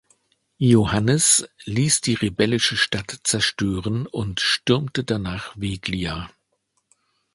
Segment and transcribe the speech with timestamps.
[0.57, 6.31] Iohannes ließ die rebellische Stadt zerstören und stürmte danach Veglia.